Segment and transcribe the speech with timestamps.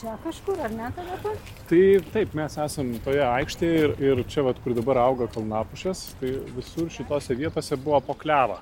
[0.00, 1.32] čia kažkur, ar ne, ta vieta?
[1.68, 1.82] Tai
[2.14, 6.88] taip, mes esam toje aikštėje ir, ir čia, vat, kur dabar auga kalnapušės, tai visur
[6.92, 8.60] šitose vietose buvo pokleva.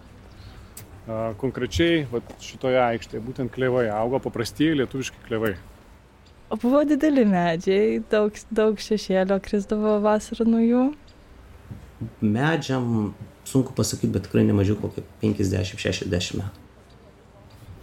[1.40, 5.54] Konkrečiai vat, šitoje aikštėje būtent klevai auga, paprastieji lietuviški klevai.
[6.52, 10.84] O buvo dideli medžiai, daug, daug šešėlio krisdavo vasarą nuo jų.
[12.24, 13.12] Medžiam
[13.48, 16.67] sunku pasakyti, bet tikrai nemažiau kokie 50-60 metų.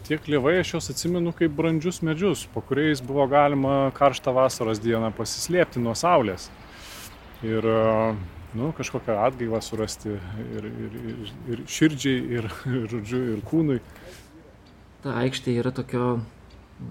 [0.06, 5.10] Tie klevai aš juos atsimenu kaip brandžius medžius, po kuriais buvo galima karštą vasaros dieną
[5.18, 6.52] pasislėpti nuo saulės.
[7.42, 7.66] Ir
[8.56, 13.80] nu, kažkokią atgaivą surasti ir, ir, ir, ir širdžiai, ir, ir, žodžiu, ir kūnui.
[15.02, 16.12] Ta aikštė yra tokio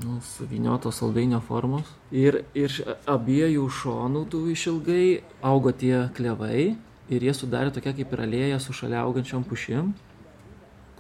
[0.03, 1.89] nu, suviniotos saldainio formos.
[2.11, 5.07] Ir iš abiejų šonų tų išilgai
[5.45, 6.75] augo tie klevai
[7.13, 9.93] ir jie sudarė tokia kaip ir alėja su šalia augančiom pušim,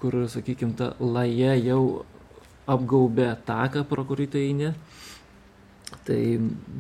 [0.01, 2.05] kur, sakykime, ta laja jau
[2.71, 4.75] apgaubė taką, pro kurį tai eini.
[6.05, 6.21] Tai,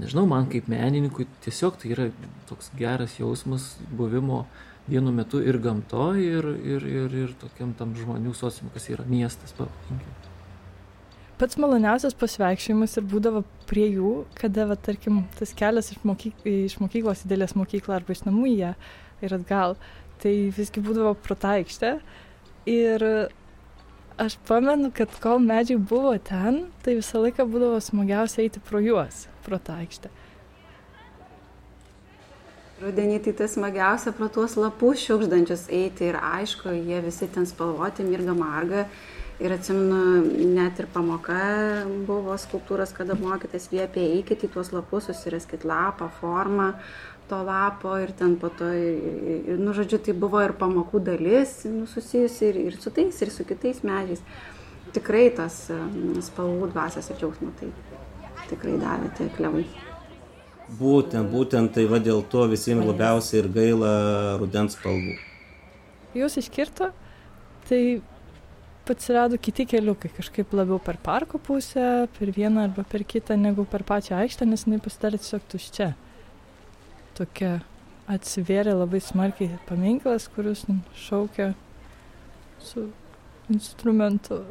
[0.00, 2.08] nežinau, man kaip menininkui tiesiog tai yra
[2.48, 4.44] toks geras jausmas buvimo
[4.88, 9.54] vienu metu ir gamtoje, ir, ir, ir, ir tokiam tam žmonių sociumui, kas yra miestas,
[9.56, 10.32] pavadinkime
[11.40, 16.78] pats maloniausias pasivaikščiojimas ir būdavo prie jų, kada, va, tarkim, tas kelias iš, mokyk iš
[16.82, 18.70] mokyklos į dėlės mokyklą arba iš namų į ją
[19.24, 19.74] ir atgal,
[20.22, 21.96] tai visgi būdavo pro tą aikštę.
[22.66, 23.02] Ir
[24.16, 29.26] aš pamenu, kad kol medžiai buvo ten, tai visą laiką būdavo smagiausia eiti pro juos,
[29.44, 30.12] pro tą aikštę.
[32.80, 38.06] Rudenį tai tas smagiausia pro tuos lapus šiukšdančius eiti ir aišku, jie visi ten spalvoti,
[38.06, 38.86] mirga marga.
[39.42, 40.22] Ir atsimenu,
[40.54, 41.36] net ir pamoka
[42.06, 46.68] buvo skulptūros, kada mokytas liepė eikit į tuos lapus, susiraskit lapą, formą
[47.28, 48.98] to lapo ir ten po to, ir,
[49.55, 53.33] ir, nu, žodžiu, tai buvo ir pamokų dalis, nu, susijusi ir, ir su tais, ir
[53.33, 54.22] su kitais medžiais.
[54.94, 57.72] Tikrai tas nu, spalvų dvasias ir džiaugsmo tai
[58.50, 59.64] tikrai davė tie klevai.
[60.79, 63.95] Būtent, būtent tai va dėl to visiems labiausiai ir gaila
[64.40, 65.17] rudens spalvų.
[66.17, 66.92] Jūs iškirto,
[67.68, 67.80] tai
[68.92, 73.84] atsirado kiti keliukai, kažkaip labiau per parko pusę, per vieną arba per kitą, negu per
[73.84, 75.92] pačią aikštę, nes jinai pasidarė tiesiog tuščia.
[77.14, 77.61] Tokia
[78.11, 80.64] atsivėrė labai smarkiai paminklas, kuris
[80.98, 81.52] šaukia
[82.58, 82.89] su
[83.52, 84.42] instrumentu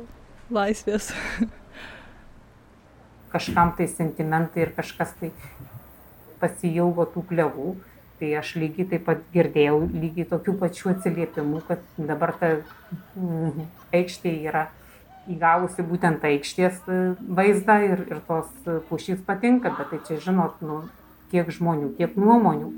[0.53, 1.11] laisvės.
[3.33, 5.31] Kažkam tai sentimentai ir kažkas tai
[6.39, 7.73] pasijaugo tų klevų
[8.23, 12.51] tai aš lygiai taip pat girdėjau lygiai tokių pačių atsiliepimų, kad dabar ta
[13.19, 13.65] mm,
[13.99, 14.67] aikštė yra
[15.27, 16.99] įgavusi būtent aikštės e,
[17.39, 18.51] vaizdą ir, ir tos
[18.89, 20.83] pušys patinka, bet tai čia žinot, nu,
[21.33, 22.69] kiek žmonių, kiek nuomonių.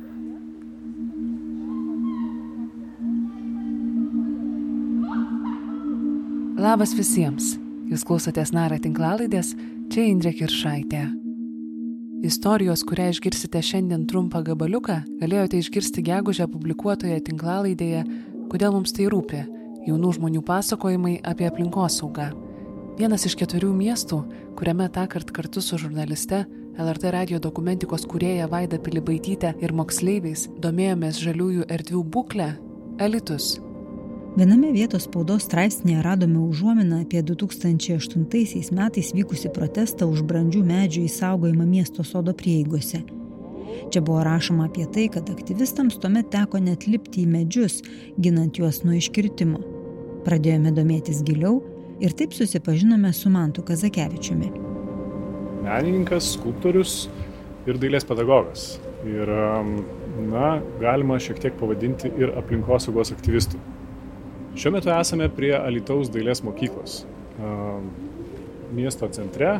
[6.56, 7.58] Labas visiems.
[7.92, 9.52] Jūs klausotės Nara tinklalaidės,
[9.94, 11.04] čia Indrė Kiršaitė.
[12.26, 18.06] Istorijos, kurią išgirsite šiandien trumpą gabaliuką, galėjote išgirsti gegužę publikuotoje tinklalaidėje
[18.46, 19.42] Kodėl mums tai rūpi-
[19.90, 22.28] jaunų žmonių pasakojimai apie aplinkosaugą.
[22.98, 24.24] Vienas iš keturių miestų,
[24.56, 31.22] kuriame tą kartą kartu su žurnaliste LRT radio dokumentikos kūrėja Vaida Pilibaitytė ir moksleiviais domėjomės
[31.24, 32.50] žaliųjų erdvių būklę-
[33.06, 33.56] Elitus
[34.36, 40.64] viename vietos spaudos straipsnyje radome užuominą apie du tūkstančiai aštuntaisiais metais vykusį protestą už brandžių
[40.68, 43.04] medžių išsaugojimą miesto sodo prieigose.
[43.92, 47.82] Čia buvo rašoma apie tai kad aktyvistams tuomet teko net lipti į medžius
[48.20, 49.64] ginant juos nuo iškirtimo.
[50.28, 51.62] Pradėjome domėtis giliau
[52.04, 54.65] ir taip susipažinome su mantu kazakevičiumi
[55.66, 56.98] menininkas skulptorius
[57.66, 59.30] ir dailės pedagogas ir
[60.32, 63.60] na galima šiek tiek pavadinti ir aplinkosaugos aktyvistu
[64.56, 67.02] Šiuo metu esame prie Alitaus dailės mokyklos.
[68.76, 69.58] Miesto centre,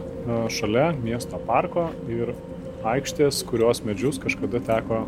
[0.48, 2.32] šalia miesto parko ir
[2.88, 5.02] aikštės, kurios medžius kažkada teko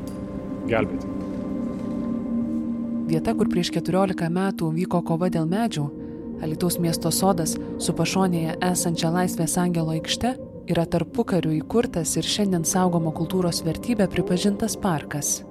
[0.67, 1.07] gelbėti.
[3.07, 5.87] Vieta, kur prieš 14 metų vyko kova dėl medžių,
[6.43, 10.35] Alitaus miesto sodas su pašonėje esančia Laisvės angelo aikšte
[10.67, 15.41] yra tarpu karių įkurtas ir šiandien saugomo kultūros vertybė pripažintas parkas.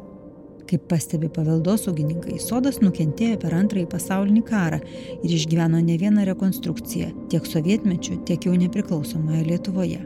[0.67, 4.81] Kaip pastebi paveldosaugininkai sodas nukentėjo per antrąjį pasaulinį karą
[5.23, 10.01] ir išgyveno ne vieną rekonstrukciją tiek sovietmečiu tiek jau nepriklausomoje lietuvoje.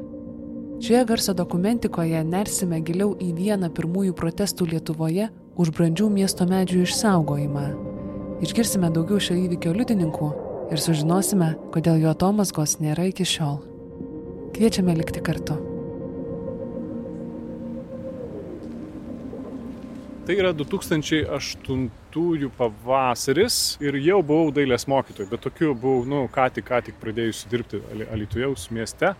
[0.80, 5.30] Šioje garso dokumentikoje nersime giliau į vieną pirmųjų protestų lietuvoje
[5.60, 7.66] už brandžių miesto medžių išsaugojimą.
[8.44, 10.30] Išgirsime daugiau šio įvykio liudininkų
[10.70, 13.69] ir sužinosime kodėl jo atomazgos nėra iki šiol
[14.54, 15.58] kviečiame likti kartu
[20.30, 26.68] Tai yra 2008 pavasaris ir jau buvau dailės mokytojai, bet tokiu buvau, nu, ką tik,
[26.68, 27.80] ką tik pradėjusi dirbti
[28.14, 29.10] Alitujaus mieste.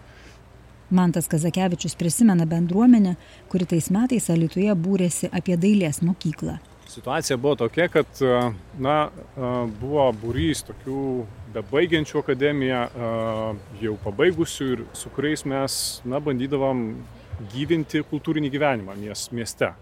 [0.94, 3.16] Mantas Kazakevičius prisimena bendruomenę,
[3.50, 6.60] kuri tais metais Alituje būrėsi apie dailės mokyklą.
[6.94, 8.22] Situacija buvo tokia, kad
[8.78, 8.96] na,
[9.82, 11.02] buvo būrys tokių
[11.54, 12.82] bebaigiančių akademiją,
[13.82, 15.76] jau pabaigusių ir su kuriais mes
[16.08, 16.84] na, bandydavom
[17.54, 18.96] gyvinti kultūrinį gyvenimą
[19.32, 19.72] mieste.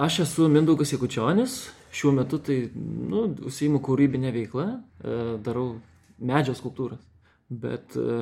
[0.00, 1.58] Aš esu Mindaugas Jekučionis,
[1.92, 5.66] šiuo metu tai nu, užsiimu kūrybinę veiklą, e, darau
[6.18, 7.02] medžio skulptūras.
[7.52, 8.16] Bet e,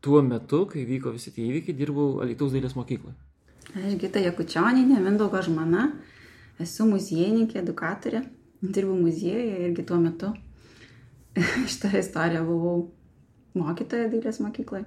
[0.00, 3.14] tuo metu, kai vyko visi tie įvykiai, dirbau Alitaus dailės mokykloje.
[3.76, 5.90] Aš Gita Jakučioninė, Mindaugo žmona,
[6.64, 8.24] esu muziejininkė, edukatorė,
[8.62, 10.32] dirbu muziejuje irgi tuo metu.
[11.70, 12.78] Šitą istoriją buvau
[13.58, 14.86] mokytoja dailės mokykloje.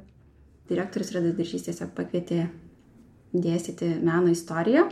[0.71, 2.45] Direktorius Radas Diržys tiesiog pakvietė
[3.31, 4.87] dėstyti meno istoriją.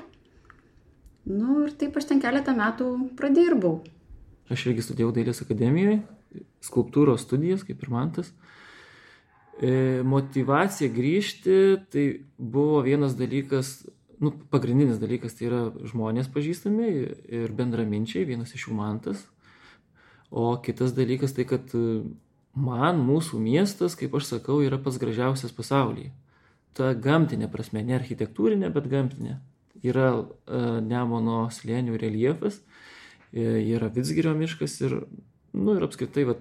[1.30, 2.90] Nu ir taip aš ten keletą metų
[3.20, 3.80] pradirbau.
[4.50, 6.00] Aš irgi studijavau dailės akademijoje,
[6.66, 8.32] skulptūros studijas, kaip ir mantas.
[9.60, 11.60] E, motivacija grįžti,
[11.92, 12.06] tai
[12.38, 13.84] buvo vienas dalykas,
[14.24, 15.62] nu, pagrindinis dalykas, tai yra
[15.92, 16.88] žmonės pažįstami
[17.42, 19.28] ir bendraminčiai, vienas iš jų mantas.
[20.30, 21.72] O kitas dalykas tai, kad
[22.54, 26.12] man mūsų miestas, kaip aš sakau, yra pats gražiausias pasaulyje.
[26.78, 29.40] Ta gamtinė prasme, ne architektūrinė, bet gamtinė.
[29.86, 32.60] Yra e, Nemono slėnių reljefas,
[33.34, 33.42] e,
[33.74, 34.96] yra Vitsgirio miškas ir,
[35.56, 36.36] nu, ir apskritai, va,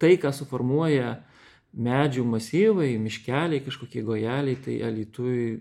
[0.00, 1.18] tai, ką suformuoja
[1.76, 5.60] medžių masyvai, miškeliai, kažkokie gojeliai, tai alitui,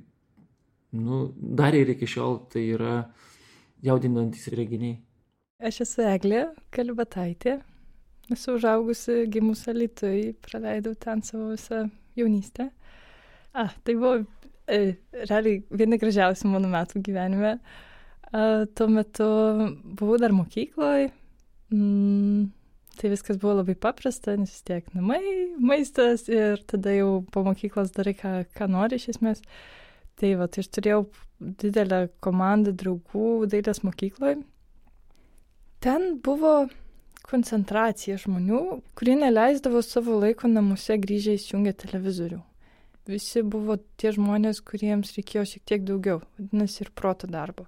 [0.98, 2.96] nu, dar ir iki šiol tai yra
[3.86, 4.98] jaudinantis reginiai.
[5.60, 7.58] Aš esu Eglė Kalibataitė,
[8.32, 11.82] esu užaugusi gimus alitui, praleidau ten savo visą
[12.16, 12.70] jaunystę.
[13.52, 14.14] A, tai buvo
[14.72, 14.78] e,
[15.28, 17.58] realiai vieni gražiausių mano metų gyvenime.
[18.32, 19.28] A, tuo metu
[20.00, 21.10] buvau dar mokykloje.
[21.76, 22.46] Mm,
[23.02, 25.20] tai viskas buvo labai paprasta, nes vis tiek namai,
[25.60, 29.44] maistas ir tada jau po mokyklos darai, ką, ką nori iš esmės.
[30.24, 31.04] Tai va, tai aš turėjau
[31.66, 34.40] didelę komandą draugų dailės mokykloje.
[35.84, 36.68] Ten buvo
[37.30, 38.62] koncentracija žmonių,
[38.98, 42.40] kurie neleisdavo savo laiko namuose grįžę įsijungę televizorių.
[43.10, 47.66] Visi buvo tie žmonės, kuriems reikėjo šiek tiek daugiau, vadinasi, ir proto darbo.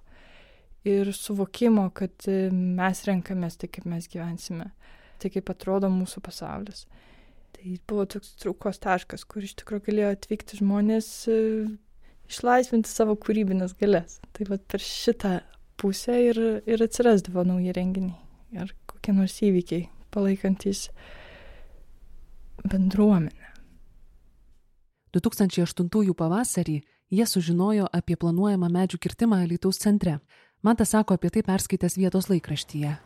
[0.86, 4.72] Ir suvokimo, kad mes renkamės tai, kaip mes gyvensime
[5.22, 6.86] tai kaip atrodo mūsų pasaulis.
[7.54, 11.38] Tai buvo toks traukos taškas, kur iš tikrųjų galėjo atvykti žmonės e,
[12.30, 14.18] išlaisvinti savo kūrybinės galės.
[14.34, 15.36] Tai va per šitą
[15.76, 20.88] pusę ir, ir atsirasdavo nauji renginiai ar kokie nors įvykiai palaikantis
[22.68, 23.52] bendruomenę.
[25.12, 26.80] 2008 pavasarį
[27.12, 30.18] jie sužinojo apie planuojamą medžių kirtimą Lietuvos centre.
[30.62, 32.96] Mantas sako apie tai perskaitęs vietos laikraštyje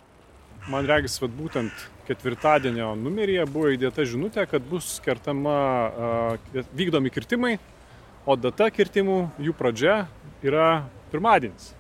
[0.71, 5.57] man regis, vat, būtent ketvirtadienio numeryje buvo įdėta žinutė, kad bus kertama,
[6.77, 7.57] vykdomi kirtimai,
[8.27, 9.99] o data kirtimų, jų pradžia
[10.45, 11.73] yra pirmadienis.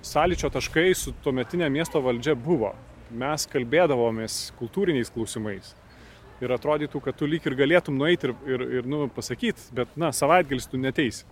[0.00, 2.72] Sąlyčio taškai su tuometinė miesto valdžia buvo.
[3.10, 5.74] Mes kalbėdavomės kultūriniais klausimais.
[6.40, 10.08] Ir atrodytų, kad tu lyg ir galėtum nueiti ir, ir, ir nu, pasakyti, bet, na,
[10.16, 11.26] savaitgalis tu neteisi.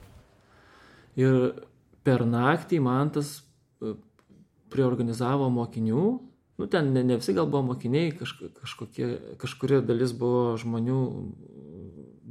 [1.16, 1.64] Ir
[2.04, 3.38] per naktį man tas
[4.68, 6.04] priorganizavo mokinių,
[6.60, 9.08] nu ten ne, ne visi gal buvo mokiniai, kaž, kažkokie,
[9.40, 11.00] kažkuria dalis buvo žmonių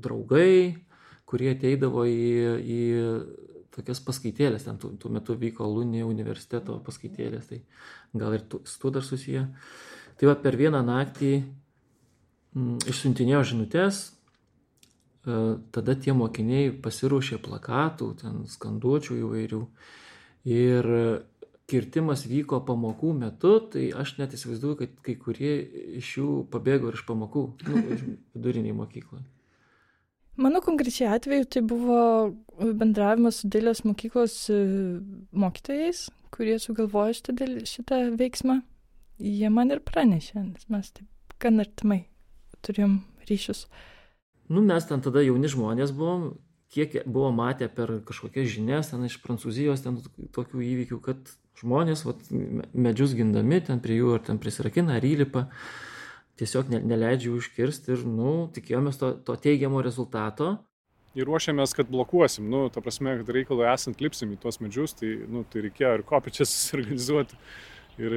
[0.05, 0.77] draugai,
[1.25, 2.29] kurie ateidavo į,
[2.61, 2.81] į
[3.77, 7.61] tokias paskaitėlės, ten tuo, tuo metu vyko Lunė universiteto paskaitėlės, tai
[8.17, 9.45] gal ir tu, su tuo dar susiję.
[10.17, 11.45] Tai va per vieną naktį m,
[12.57, 15.39] mm, išsiuntinėjo žinutės, e,
[15.75, 19.63] tada tie mokiniai pasiruošė plakatų, ten skanduočių įvairių.
[20.47, 20.93] Ir
[21.67, 25.55] kirtimas vyko pamokų metu, tai aš net įsivaizduoju, kad kai kurie
[25.99, 27.81] iš jų pabėgo ir iš pamokų, nu,
[28.37, 29.25] viduriniai mokykloje.
[30.37, 31.99] Mano konkrečiai atveju tai buvo
[32.57, 34.57] bendravimas su dailės mokyklos e,
[35.33, 38.59] mokytojais, kurie sugalvojo šitą, šitą veiksmą.
[39.17, 42.03] Jie man ir pranešė, nes mes taip gan artimai
[42.65, 43.65] turėjom ryšius.
[44.47, 46.29] Nu, mes ten tada jauni žmonės buvom,
[46.73, 49.99] kiek buvo matę per kažkokias žinias ten iš Prancūzijos, ten
[50.35, 52.21] tokių įvykių, kad žmonės vat,
[52.77, 55.47] medžius gindami, ten prie jų ar ten prisirakina, ar įlipa,
[56.37, 60.55] tiesiog ne, neleidžia jų užkirsti ir, nu, tikėjomės to, to teigiamo rezultato.
[61.17, 65.15] Ir ruošiamės, kad blokuosim, nu, ta prasme, kad reikalui esant lipsim į tuos medžius, tai,
[65.25, 67.39] nu, tai reikėjo ir kopičias susiorganizuoti.
[67.97, 68.13] Ir,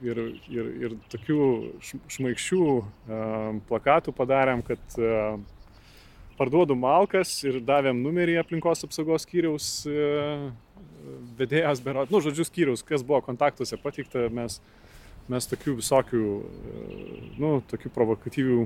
[0.00, 1.46] ir, ir, ir tokių
[1.84, 5.34] šmaikščių um, plakatų padarėm, kad uh,
[6.38, 10.48] parduodu malkas ir davėm numerį aplinkos apsaugos skyriaus uh,
[11.38, 14.58] vedėjas, berot, nu, žodžiu, skyrius, kas buvo kontaktuose pateikta, mes,
[15.32, 16.24] mes tokių visokių,
[17.40, 18.58] nu, tokių provokatyvių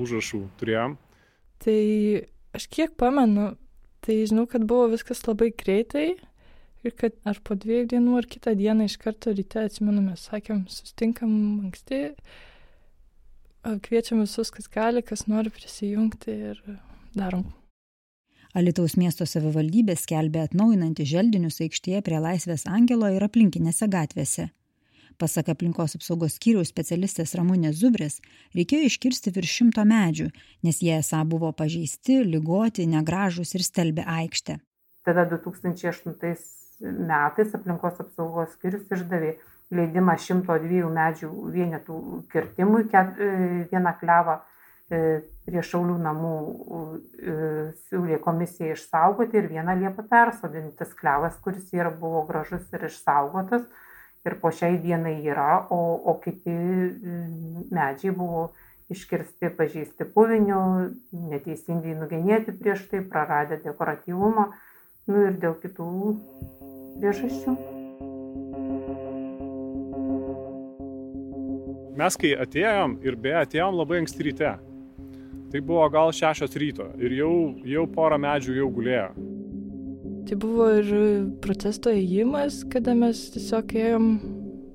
[0.00, 0.96] užrašų turėjom.
[1.60, 1.80] Tai
[2.56, 3.52] aš kiek pamenu,
[4.04, 6.08] tai žinau, kad buvo viskas labai greitai
[6.86, 10.64] ir kad ar po dviejų dienų ar kitą dieną iš karto ryte atsimenu, mes sakėm,
[10.72, 11.32] sustinkam
[11.68, 12.02] anksti,
[13.84, 16.62] kviečiam visus, kas gali, kas nori prisijungti ir
[17.14, 17.44] darom.
[18.56, 24.48] Alitaus miesto savivaldybė skelbė atnaujinantį želdinius aikštėje prie Laisvės Angelo ir aplinkinėse gatvėse.
[25.20, 28.20] Pasak aplinkos apsaugos skyriaus specialistės Ramūnės Zubrės,
[28.56, 30.30] reikėjo iškirsti virš šimto medžių,
[30.64, 34.56] nes jie esą buvo pažeisti, lygoti, negražus ir stelbė aikštę.
[35.04, 36.16] Tada 2008
[36.80, 39.34] metais aplinkos apsaugos skyrius išdavė
[39.76, 41.98] leidimą 102 medžių vienetų
[42.32, 43.28] kirtimui, e,
[43.70, 47.36] vieną klevą e, prie Šaulių namų e,
[47.84, 50.78] siūlė komisija išsaugoti ir vieną liepą persodinti.
[50.80, 53.68] Tas klevas, kuris yra buvo gražus ir išsaugotas,
[54.26, 58.50] ir po šiai dienai yra, o, o kiti mm, medžiai buvo
[58.90, 60.60] iškirsti pažeisti puviniu,
[61.30, 64.48] neteisingai nugenėti prieš tai, praradę dekoratyvumą,
[65.10, 65.90] nu ir dėl kitų
[66.98, 67.54] priežasčių.
[72.00, 74.54] Mes kai atėjom ir beje atėjom labai anksti ryte,
[75.52, 77.34] tai buvo gal šešios ryto ir jau,
[77.66, 79.10] jau porą medžių jau gulėjo.
[80.28, 80.90] Tai buvo ir
[81.42, 84.10] protesto įėjimas, kada mes tiesiog ėjom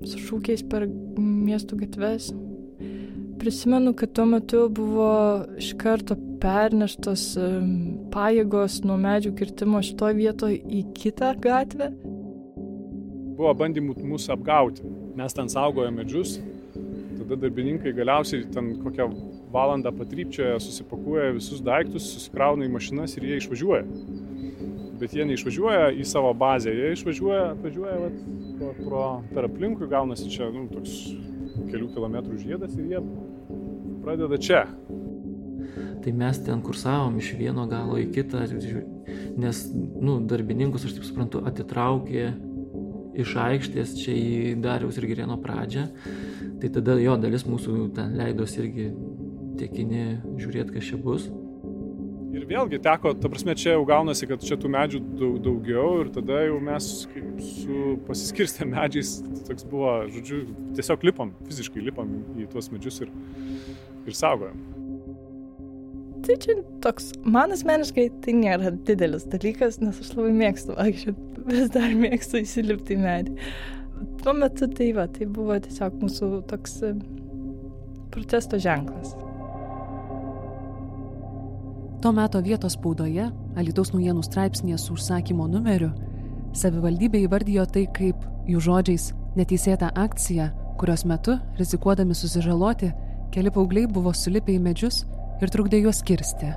[0.06, 0.86] su šūkiais per
[1.16, 2.32] miestų gatves.
[3.40, 5.10] Prisimenu, kad tuo metu buvo
[5.60, 7.28] iš karto perneštos
[8.14, 11.92] pajėgos nuo medžių kirtimo šitoje vietoje į kitą gatvę.
[13.36, 14.84] Buvo bandymų mūsų apgauti.
[15.16, 16.38] Mes ten saugojo medžius,
[17.20, 19.08] tada darbininkai galiausiai ten kokią
[19.52, 23.84] valandą patrypčioje susipakuoja visus daiktus, susikrauna į mašinas ir jie išvažiuoja
[25.00, 28.18] bet jie neišvažiuoja į savo bazę, jie išvažiuoja, atvažiuoja vat,
[28.58, 30.96] pro, pro, per aplinkui, gaunasi čia nu, toks
[31.70, 33.02] kelių kilometrų žiedas ir jie
[34.04, 34.64] pradeda čia.
[36.04, 38.44] Tai mes ten kursavom iš vieno galo į kitą,
[39.36, 42.28] nes nu, darbininkus, aš taip suprantu, atitraukė
[43.16, 45.88] iš aikštės čia į Dariaus ir Girėno pradžią.
[46.60, 48.90] Tai tada jo dalis mūsų ten leidos irgi
[49.60, 51.26] tiekini žiūrėti, kas čia bus.
[52.46, 56.44] Vėlgi teko, ta prasme, čia jau gaunasi, kad čia tų medžių daug, daugiau ir tada
[56.44, 56.90] jau mes
[57.42, 59.16] su pasiskirstę medžiais,
[59.48, 60.44] toks buvo, žodžiu,
[60.78, 63.10] tiesiog lipam, fiziškai lipam į tuos medžius ir,
[64.06, 64.62] ir saugojam.
[66.26, 71.74] Tai čia toks, man asmeniškai tai nėra didelis dalykas, nes aš labai mėgstu vaikščioti, vis
[71.74, 73.36] dar mėgstu įsilipti į medį.
[74.22, 76.78] Tuo metu tai va, tai buvo tiesiog mūsų toks
[78.14, 79.16] protesto ženklas.
[81.96, 83.24] Tuo metu vietos spaudoje,
[83.56, 85.88] Alitaus naujienų straipsnėje su užsakymo numeriu,
[86.52, 89.06] savivaldybė įvardijo tai kaip, jų žodžiais,
[89.38, 92.90] neteisėtą akciją, kurios metu, rizikuodami susižaloti,
[93.32, 95.06] keli paaugliai buvo sulipę į medžius
[95.40, 96.52] ir trukdė juos kirsti.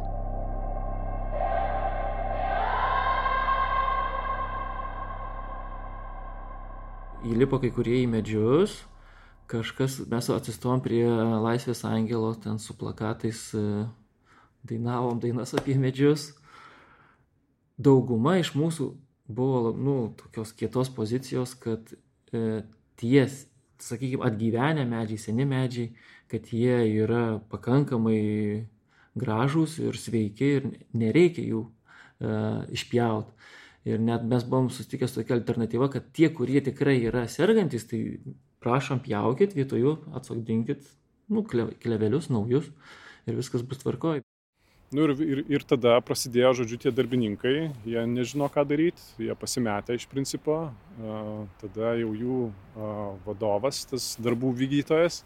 [7.32, 8.76] Įlipo kai kurie į medžius,
[9.48, 13.48] kažkas, mes atsistom prie Laisvės angelo ten su plakatais
[14.68, 16.34] dainavom dainas apie medžius.
[17.80, 18.90] Dauguma iš mūsų
[19.30, 21.94] buvo, nu, tokios kietos pozicijos, kad
[22.34, 22.64] e,
[23.00, 23.46] ties,
[23.80, 25.94] sakykime, atgyvenę medžiai, seni medžiai,
[26.30, 28.20] kad jie yra pakankamai
[29.20, 32.36] gražūs ir sveiki ir nereikia jų e,
[32.76, 33.36] išpjauti.
[33.90, 38.20] Ir net mes buvom susitikę su tokia alternatyva, kad tie, kurie tikrai yra sergantis, tai
[38.64, 40.84] prašom pjaukit, vietoj jų atsoddinkit,
[41.32, 42.68] nu, klevelius naujus
[43.30, 44.26] ir viskas bus tvarkoj.
[44.90, 49.94] Nu ir, ir, ir tada prasidėjo, žodžiu, tie darbininkai, jie nežino, ką daryti, jie pasimetė
[49.94, 50.56] iš principo,
[51.62, 52.38] tada jau jų
[53.28, 55.20] vadovas, tas darbų vykdytojas,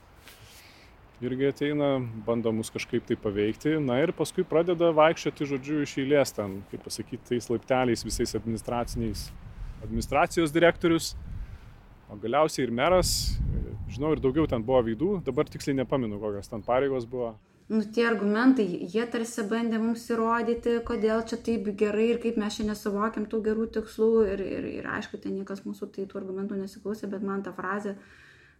[1.23, 1.93] irgi ateina,
[2.27, 6.83] bando mus kažkaip tai paveikti, na ir paskui pradeda vaikščioti, žodžiu, iš eilės ten, kaip
[6.83, 9.29] pasakyti, tais laipteliais visais administraciniais,
[9.79, 11.13] administracijos direktorius,
[12.11, 13.15] o galiausiai ir meras,
[13.87, 17.31] žinau, ir daugiau ten buvo veidų, dabar tiksliai nepaminu, kokios ten pareigos buvo
[17.73, 22.59] nu, tie argumentai, jie tarsi bandė mums įrodyti, kodėl čia taip gerai ir kaip mes
[22.59, 24.09] čia nesuvokiam tų gerų tikslų.
[24.33, 27.95] Ir, ir, ir aišku, ten niekas mūsų tai tų argumentų nesiklausė, bet man ta frazė,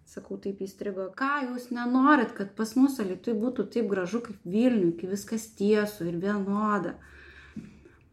[0.10, 1.12] sakau, taip įstrigo.
[1.20, 6.10] Ką jūs nenorit, kad pas mus alitui būtų taip gražu kaip Vilniui, kai viskas tiesų
[6.10, 6.98] ir vienoda.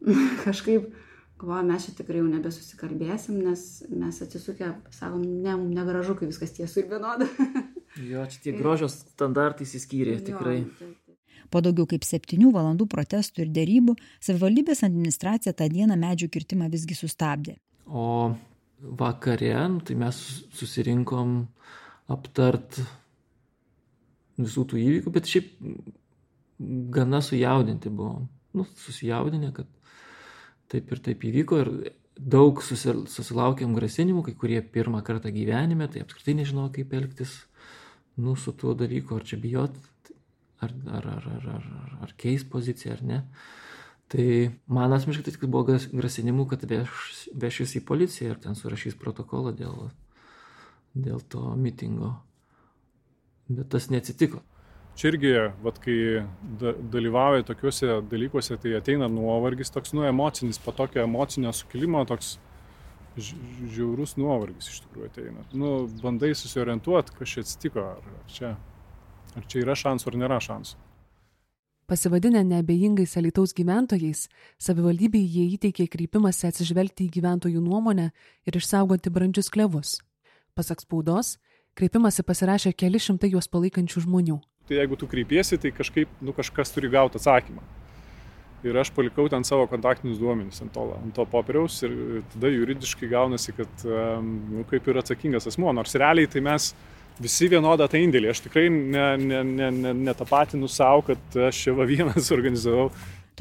[0.45, 0.92] Kažkaip
[1.40, 6.85] galvoju, mes čia tikrai jau nebesusikalbėsim, nes mes atsisukę, sakom, ne, negražu, kai viskas tiesų
[6.85, 7.30] ir vienoda.
[7.99, 10.61] Jo, čia tie grožio standartai įsiskyrė tikrai.
[11.50, 16.94] Po daugiau kaip septynių valandų protestų ir dėrybų savivaldybės administracija tą dieną medžių kirtimą visgi
[16.94, 17.56] sustabdė.
[17.90, 18.37] O
[18.80, 20.20] vakare, nu, tai mes
[20.54, 21.40] susirinkom
[22.11, 22.78] aptart
[24.40, 25.50] visų tų įvykių, bet šiaip
[26.94, 28.28] gana sujaudinti buvom.
[28.52, 29.66] nu, susijaudinę, kad
[30.70, 31.68] taip ir taip įvyko ir
[32.18, 37.37] daug susilaukėm grasinimų, kai kurie pirmą kartą gyvenime, tai apskritai nežinau, kaip elgtis
[38.17, 39.76] nu, su tuo dalyku, ar čia bijot,
[40.61, 43.21] ar, ar, ar, ar, ar, ar keis poziciją, ar ne.
[44.11, 44.26] Tai
[44.67, 49.90] man asmeniškai tai buvo grasinimų, kad veš, vešis į policiją ir ten surašys protokolą dėl,
[50.99, 52.17] dėl to mitingo.
[53.50, 54.43] Bet tas neatsitiko.
[54.99, 55.31] Čia irgi,
[55.62, 55.97] vat, kai
[56.61, 62.35] da, dalyvauja tokiuose dalykuose, tai ateina nuovargis, toks nu emocinis, po tokio emocinio sukilimo, toks
[63.19, 65.43] žiaurus nuovargis iš tikrųjų ateina.
[65.52, 68.52] Nu, bandai susiorientuoti, kas čia atsitiko, ar, ar, čia,
[69.37, 70.79] ar čia yra šansų ar nėra šansų.
[71.90, 74.29] Pasivadinę neabejingais Alitaus gyventojais,
[74.62, 78.12] savivaldybei jie įteikė kreipimąsi atsižvelgti į gyventojų nuomonę
[78.47, 79.97] ir išsaugoti brandžius klevus.
[80.55, 81.35] Pasak spaudos,
[81.75, 84.38] kreipimąsi pasirašė keli šimtai juos palaikančių žmonių.
[84.71, 87.67] Tai jeigu tu kreipiesi, tai kažkaip, nu, kažkas turi gauti atsakymą
[88.67, 91.95] ir aš palikau ten savo kontaktinius duomenis ant to, ant to popieriaus ir
[92.35, 93.85] tada juridiškai gaunasi, kad
[94.25, 96.73] nu, kaip ir atsakingas asmuo, nors realiai tai mes
[97.21, 101.75] visi vienodą tą indėlį, aš tikrai netapatinu ne, ne, ne, ne savo, kad aš čia
[101.76, 102.90] va vienas organizavau.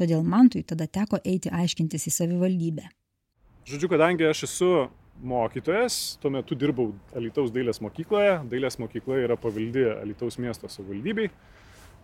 [0.00, 2.86] Todėl Mantui tada teko eiti aiškintis į savivaldybę.
[3.68, 4.70] Žodžiu, kadangi aš esu
[5.20, 11.28] mokytojas, tuo metu dirbau Alitaus dailės mokykloje, dailės mokykla yra pavaldi Alitaus miesto savivaldybei,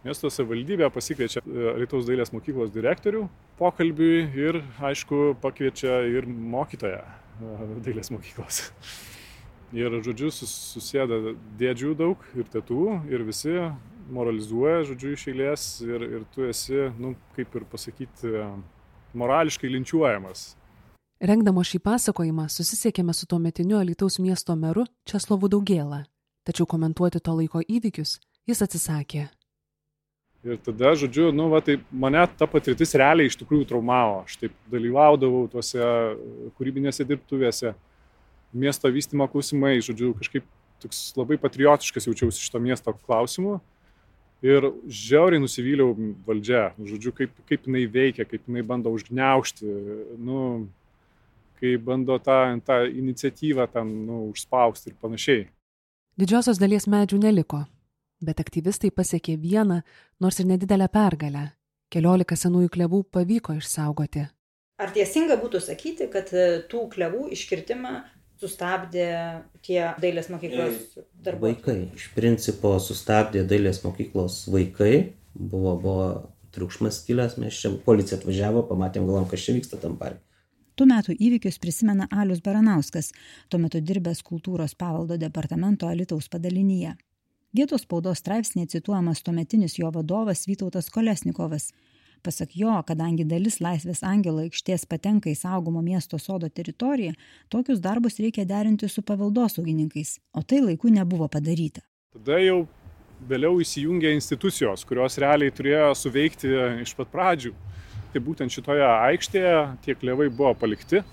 [0.06, 3.24] Miesto savivaldybė pasikviečia e, Lietuvos dailės mokyklos direktorių
[3.58, 8.60] pokalbiui ir, aišku, pakviečia ir mokytoją e, dailės mokyklos.
[9.74, 13.56] Ir, žodžiu, susėda dėdžių daug ir tėtų ir visi
[14.14, 18.30] moralizuoja, žodžiu, iš eilės ir, ir tu esi, nu, kaip ir pasakyti,
[19.18, 20.52] morališkai linčiuojamas.
[21.26, 26.04] Rengdamo šį pasakojimą susisiekėme su tuo metiniu Alitaus miesto meru Česlovu Daugėlą,
[26.46, 29.26] tačiau komentuoti to laiko įvykius jis atsisakė.
[30.46, 34.20] Ir tada, žodžiu, nu, va, tai mane ta patirtis realiai iš tikrųjų traumavo.
[34.22, 35.82] Aš taip dalyvaudavau tuose
[36.58, 37.72] kūrybinėse dirbtuvėse,
[38.54, 40.46] miesto vystimo klausimai, žodžiu, kažkaip
[40.84, 43.58] toks labai patriotiškas jaučiausi šito miesto klausimu.
[44.44, 49.66] Ir žiauriai nusivyliau valdžia, žodžiu, kaip, kaip jinai veikia, kaip jinai bando užgneušti,
[50.22, 50.40] nu,
[51.58, 55.46] kai bando tą, tą iniciatyvą ten nu, užspausti ir panašiai.
[56.20, 57.64] Didžiosios dalies medžių neliko,
[58.22, 59.82] bet aktyvistai pasiekė vieną,
[60.20, 61.50] nors ir nedidelę pergalę.
[61.92, 64.26] Keliolika senųjų klevų pavyko išsaugoti.
[64.82, 67.92] Ar teisinga būtų sakyti, kad e, tų klevų iškirtimą
[68.40, 69.06] sustabdė
[69.64, 71.86] tie dailės mokyklos darbuotojai?
[71.86, 71.96] Vaikai.
[71.96, 75.14] Iš principo sustabdė dailės mokyklos vaikai.
[75.36, 76.08] Buvo, buvo
[76.56, 80.22] triukšmas kilęs, mes čia policija atvažiavo, pamatėm, galvom, kas čia vyksta tam parke.
[80.76, 83.12] Tų metų įvykius prisimena Alius Baranauskas,
[83.48, 86.92] tuo metu dirbęs kultūros pavaldo departamento Alitaus padalinyje.
[87.54, 91.70] Vietos spaudos straipsnėje cituojamas tuometinis jo vadovas Vytautas Kolesnikovas.
[92.26, 97.12] Pasak jo, kadangi dalis Laisvės angelo aikštės patenka į saugomo miesto sodo teritoriją,
[97.52, 101.84] tokius darbus reikia derinti su paveldosaugininkais, o tai laiku nebuvo padaryta.
[102.16, 102.64] Tada jau
[103.30, 106.50] vėliau įsijungė institucijos, kurios realiai turėjo suveikti
[106.82, 107.54] iš pat pradžių.
[108.12, 109.54] Tai būtent šitoje aikštėje
[109.84, 111.04] tie klevai buvo palikti.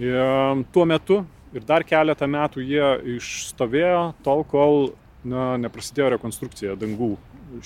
[0.00, 1.20] Ir tuo metu
[1.52, 4.92] ir dar keletą metų jie išstovėjo tol, kol
[5.24, 7.14] na, neprasidėjo rekonstrukcija dangų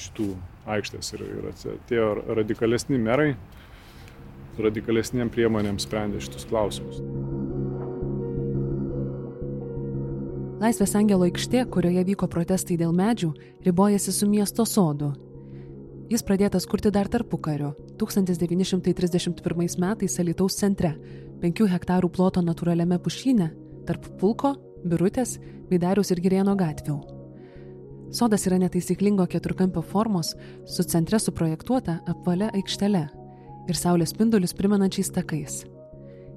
[0.01, 0.29] šitų
[0.75, 3.35] aikštės ir, ir atėjo radikalesni merai,
[4.59, 7.03] radikalesniem priemonėm sprendė šitus klausimus.
[10.65, 13.35] Laisvės angelo aikštė, kurioje vyko protestai dėl medžių,
[13.67, 15.11] ribojasi su miesto sodu.
[16.09, 20.95] Jis pradėtas kurti dar tarpu kariu, 1931 metais Alitaus centre,
[21.43, 23.51] 5 hektarų ploto natūraliame pušyne,
[23.89, 25.37] tarp Pulko, Birutės,
[25.69, 27.14] Vidariaus ir Girėno gatvių.
[28.15, 33.01] Sodas yra netaisyklingo keturkampio formos, su centre suprojektuota apvalia aikštele
[33.67, 35.65] ir saulės spindulius primenančiais takais.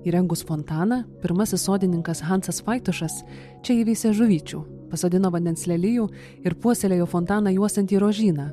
[0.08, 3.20] Įrengus fontaną, pirmasis sodininkas Hansas Faitušas
[3.62, 6.08] čia įveisė žuvyčių, pasodino vandens lelyjų
[6.48, 8.48] ir puoselėjo fontaną juosiantį rožyną,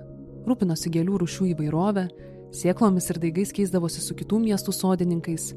[0.44, 2.04] rūpinosi gėlių rūšių įvairovę,
[2.52, 5.54] sieklomis ir daigais keisdavosi su kitų miestų sodininkais,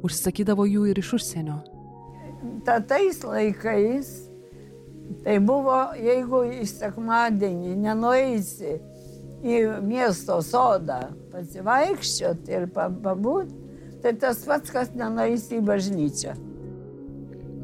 [0.00, 1.60] užsakydavo jų ir iš užsienio.
[2.64, 4.29] Tais laikais
[5.24, 8.76] Tai buvo, jeigu į sekmadienį nenueisi
[9.40, 11.00] į miesto sodą
[11.32, 13.56] pasivaikščioti ir pabūti,
[14.04, 16.36] tai tas pats, kas nenueisi į bažnyčią.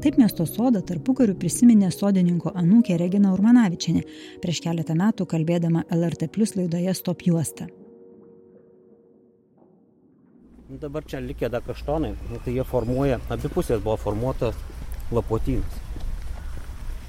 [0.03, 4.03] Taip miesto sodą tarpu karių prisiminė sodininko anūkė Regina Urmanavičianė
[4.43, 7.65] prieš keletą metų kalbėdama LRT Plus laidoje Stop juosta.
[10.67, 14.59] Nu, dabar čia likę dar kaštonai, nu, tai jie formuoja, abi pusės buvo formuotas
[15.15, 15.86] lapotynas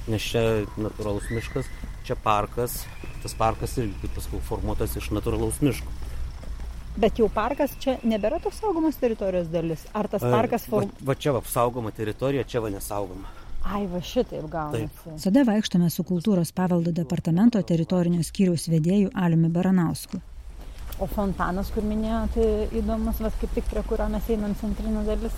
[0.09, 0.43] nes čia
[0.81, 1.69] natūralus miškas,
[2.07, 2.83] čia parkas,
[3.23, 5.97] tas parkas irgi, kaip pasakau, formuotas iš natūralaus miško.
[6.99, 9.85] Bet jau parkas čia nebėra tos saugomos teritorijos dalis.
[9.95, 10.89] Ar tas parkas form...
[10.99, 13.29] Va, va čia va saugoma teritorija, čia va nesaugoma.
[13.63, 15.13] Ai, va šitaip gaunasi.
[15.19, 20.19] Sode vaikštome su kultūros paveldo departamento teritorinio skyriaus vedėju Aliumi Baranausku.
[20.99, 22.47] O fontanas, kur minėjo, tai
[22.81, 25.35] įdomus, vas kaip tik prie kurio mes einam centrinė dalis,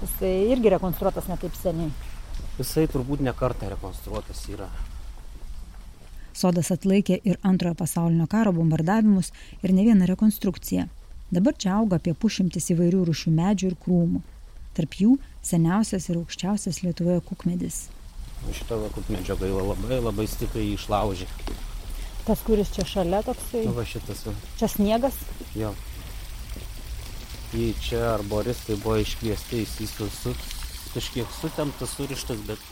[0.00, 1.92] jisai irgi rekonstruotas netaip seniai.
[2.56, 4.68] Jisai turbūt ne kartą rekonstruotas yra.
[6.36, 10.86] Sodas atlaikė ir antrojo pasaulinio karo bombardavimus ir ne vieną rekonstrukciją.
[11.32, 14.22] Dabar čia auga apie pušimtis įvairių rušių medžių ir krūmų.
[14.76, 17.86] Tarp jų seniausias ir aukščiausias Lietuvoje kukmedis.
[18.52, 21.28] Šitą kukmedžio gaila labai labai stipriai išlaužė.
[22.26, 23.64] Tas, kuris čia šalia toksai.
[23.66, 24.24] Nu, va šitas.
[24.26, 24.34] Va.
[24.60, 25.18] Čia sniegas.
[25.54, 25.72] Jo.
[27.56, 30.08] Į čia arboristai buvo iškviesti, su,
[30.96, 32.62] kažkiek sutemtas, surištas, bet,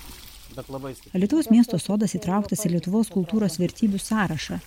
[0.56, 1.20] bet labai stipriai.
[1.24, 4.60] Lietuvos miesto sodas įtrauktas į Lietuvos kultūros vertybių sąrašą.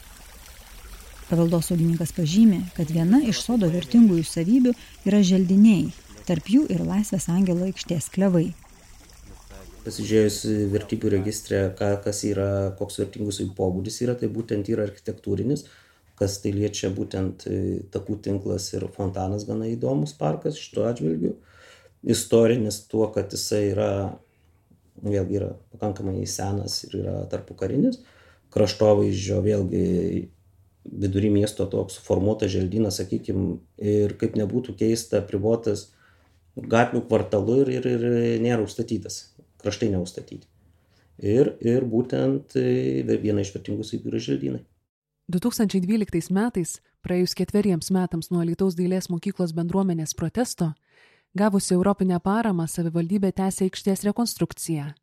[1.27, 4.71] Paveldosaugininkas pažymė, kad viena iš sodo vertingųjų savybių
[5.09, 5.89] yra želdiniai,
[6.29, 8.45] tarp jų ir Laisvės angelo aikštės klevai.
[9.87, 10.37] Pasižiūrėjus
[10.71, 12.47] vertybių registrę, kas yra,
[12.79, 15.65] koks vertingus jų pobūdis yra, tai būtent yra architektūrinis,
[16.19, 17.59] kas tai liečia būtent e,
[17.93, 21.35] takų tinklas ir fontanas gana įdomus parkas šituo atžvilgiu.
[22.03, 23.91] Istorinis tuo, kad jisai yra,
[25.03, 28.01] vėlgi yra pakankamai senas ir yra tarpu karinis.
[28.53, 29.85] Kraštovaizdžio vėlgi
[30.87, 35.89] vidury miesto toks formuotas želdynas, sakykime, ir kaip nebūtų keista, privotas
[36.57, 38.05] gatvių kvartalu ir, ir, ir
[38.41, 39.19] nėra užstatytas,
[39.61, 40.47] kraštai neužstatyti.
[41.17, 44.63] Ir, ir būtent e, viena iš vertingų savybių yra želdynai.
[45.33, 50.71] 2012 metais, praėjus ketveriems metams nuo Lietuvos dailės mokyklos bendruomenės protesto,
[51.35, 54.93] gavusi Europinę paramą savivaldybė tęsė aikštės rekonstrukciją.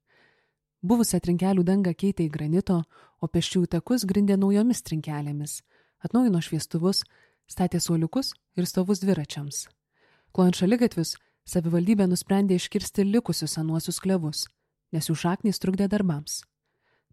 [0.85, 2.83] Buvusią trinkelių dangą keitė į granito,
[3.21, 5.63] o pėsčiųjų takus grindė naujomis trinkelėmis,
[6.05, 7.05] atnaujino šviestuvus,
[7.49, 9.67] statė suoliukus ir stovus dviračiams.
[10.33, 11.15] Klojant šaligatvius,
[11.49, 14.47] savivaldybė nusprendė iškirsti likusius senuosius klevus,
[14.93, 16.43] nes jų šaknys trukdė darbams.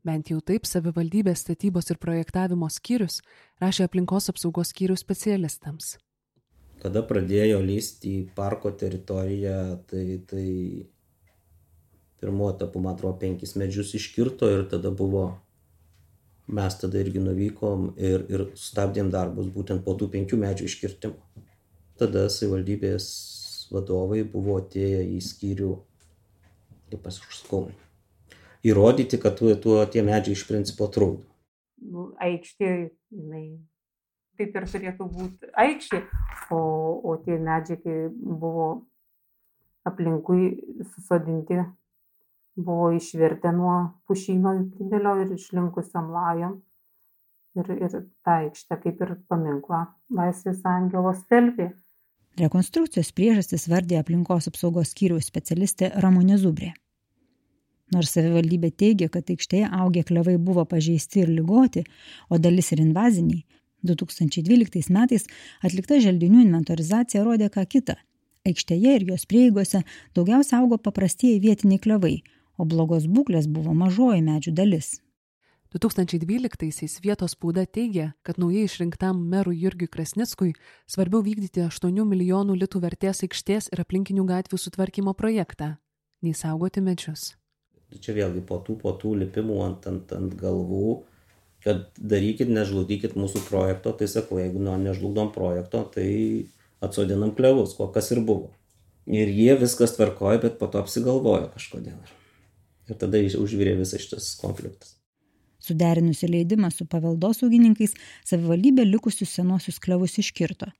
[0.04, 3.21] Bent jau taip savivaldybės statybos ir projektavimo skyrius
[3.62, 5.97] rašė aplinkos apsaugos skyrių specialistams.
[6.82, 9.58] Kada pradėjo lysti į parko teritoriją,
[9.89, 10.46] tai, tai
[12.22, 15.28] pirmo etapu, man atrodo, penkis medžius iškirto ir tada buvo,
[16.50, 21.46] mes tada irgi nuvykom ir, ir stabdėm darbus būtent po tų penkių medžių iškirtimo.
[22.02, 23.08] Tada savivaldybės
[23.72, 25.72] vadovai buvo atėję į skyrių,
[26.89, 27.67] kaip aš sakau,
[28.65, 31.30] įrodyti, kad tuo, tuo tie medžiai iš principo trukdo.
[31.82, 32.72] Nu, aikštė,
[33.13, 33.46] jinai
[34.39, 36.02] taip ir turėtų būti aikštė,
[36.54, 36.62] o,
[37.04, 38.72] o tie medžiai, kai buvo
[39.88, 40.50] aplinkui
[40.94, 41.62] susodinti,
[42.56, 46.60] buvo išvertę nuo pušyno didelio ir išlinkusiam lajam.
[47.60, 49.82] Ir, ir tą aikštę kaip ir paminklą
[50.15, 51.74] Laisvės Angelos telpė.
[52.39, 56.70] Rekonstrukcijos priežastis vardė aplinkos apsaugos skyriaus specialistė Ramonė Zubrė.
[57.91, 61.84] Nors savivaldybė teigia, kad aikštėje augę klevai buvo pažeisti ir lygoti,
[62.32, 63.44] o dalis ir invaziniai,
[63.88, 65.28] 2012 metais
[65.65, 67.98] atlikta želdinių inventorizacija rodė ką kitą.
[68.48, 69.84] Aikštėje ir jos prieigose
[70.17, 72.15] daugiausia augo paprastieji vietiniai klevai,
[72.58, 74.96] o blogos būklės buvo mažoji medžių dalis.
[75.72, 80.52] 2012-aisiais vietos spauda teigia, kad naujai išrinktam merui Jurgiui Krasnickui
[80.84, 85.78] svarbiau vykdyti 8 milijonų litų vertės aikštės ir aplinkinių gatvių sutvarkymo projektą,
[86.22, 87.38] nei saugoti medžius.
[88.04, 90.98] Čia vėlgi po tų, po tų lipimų ant, ant, ant galvų,
[91.63, 96.10] kad darykit, nežlugdykit mūsų projekto, tai sakau, jeigu nu, nežlugdom projekto, tai
[96.82, 98.50] atsodinam klevus, ko kas ir buvo.
[99.10, 102.00] Ir jie viskas tvarkoja, bet po to apsigalvojo kažkodėl.
[102.89, 104.97] Ir tada užvirė visas šitas konfliktas.
[105.62, 107.93] Suderinusi leidimą su paveldosaugininkais,
[108.26, 110.71] savivaldybė likusius senosius klevus iškirto.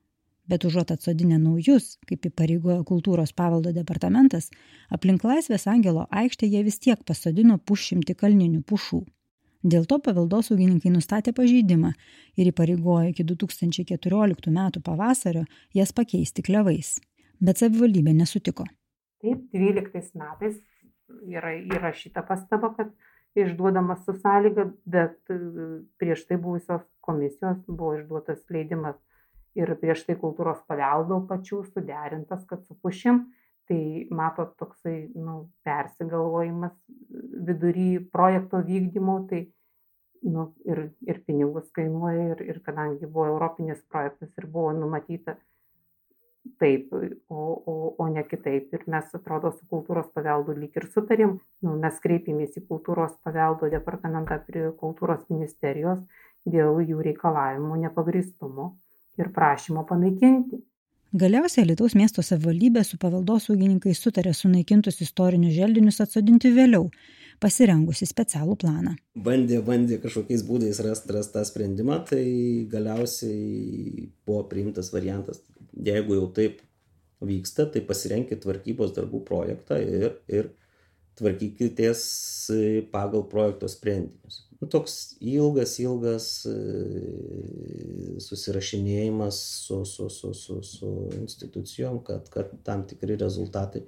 [0.50, 4.50] Bet užuot atsodinę naujus, kaip įpareigojo kultūros paveldo departamentas,
[4.90, 9.04] aplink Laisvės angelo aikštę jie vis tiek pasodino pušimti kalninių pušų.
[9.62, 11.92] Dėl to paveldosaugininkai nustatė pažeidimą
[12.40, 15.46] ir įpareigojo iki 2014 metų pavasario
[15.78, 16.96] jas pakeisti klevais.
[17.42, 18.66] Bet savivaldybė nesutiko.
[19.22, 20.58] Taip, 12 metais
[21.30, 22.90] yra įrašyta pastaba, kad
[23.38, 25.38] išduodamas su sąlyga, bet e,
[26.02, 28.98] prieš tai buvusios komisijos buvo išduotas leidimas
[29.56, 33.26] ir prieš tai kultūros paveldo pačių suderintas, kad su pušim,
[33.72, 36.76] tai matot toksai nu, persigalvojimas
[37.48, 39.46] vidury projekto vykdymo, tai
[40.28, 45.38] nu, ir, ir pinigus kainuoja, ir, ir kadangi buvo europinis projektas ir buvo numatyta
[46.60, 46.94] taip
[47.30, 51.36] o o o ne kitaip ir mes atrodo su kultūros paveldu lyg ir sutarėm
[51.68, 56.02] nu mes kreipėmės į kultūros paveldo departamentą prie kultūros ministerijos
[56.56, 58.72] dėl jų reikalavimų nepagrįstumo
[59.22, 60.62] ir prašymo panaikinti.
[61.12, 66.86] Galiausiai Lietuvos miesto savivaldybė su paveldosaugininkais sutarė sunaikintus istorinius želdinius atsodinti vėliau,
[67.44, 68.94] pasirengusi specialų planą.
[69.20, 72.24] Bandė, bandė kažkokiais būdais rasti rast tą sprendimą, tai
[72.72, 75.44] galiausiai buvo priimtas variantas,
[75.76, 76.64] jeigu jau taip
[77.20, 80.54] vyksta, tai pasirenkit tvarkybos darbų projektą ir, ir
[81.20, 82.06] tvarkykitės
[82.94, 86.56] pagal projekto sprendinius nu, toks ilgas, ilgas e,
[88.22, 93.84] susirašinėjimas su, su, su, su, su institucijom, kad, kad tam tikri rezultatai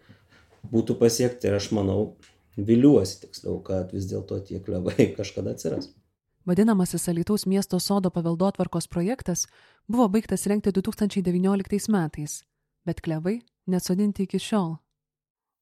[0.73, 1.49] būtų pasiekti.
[1.49, 2.15] Ir aš manau,
[2.57, 5.91] viliuosi tiksliau, kad vis dėlto tie klevai kažkada atsiras.
[6.43, 9.45] Vadinamasis Alitaus miesto sodo paveldotvarkos projektas
[9.87, 12.41] buvo baigtas renkti 2019 metais,
[12.83, 14.73] bet klevai nesodinti iki šiol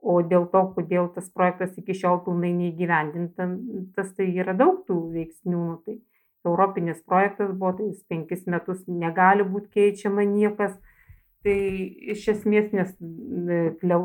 [0.01, 5.59] o dėl to kodėl tas projektas iki šiol pilnai neįgyvendintas tai yra daug tų veiksnių
[5.59, 5.99] nu tai
[6.45, 10.73] europinis projektas buvo tai jis penkis metus negali būt keičiama niekas.
[11.41, 11.57] Tai
[12.13, 12.89] iš esmės nes
[13.81, 14.03] klev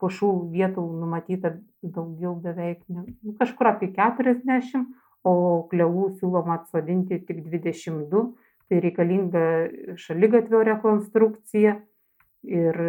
[0.00, 4.86] pušų vietų numatyta daugiau beveik ne nu kažkur apie keturiasdešim
[5.28, 5.34] o
[5.68, 8.30] klevų siūloma atsodinti tik dvidešim du.
[8.72, 9.44] Tai reikalinga
[10.00, 11.76] šaligatvio rekonstrukcija
[12.48, 12.80] ir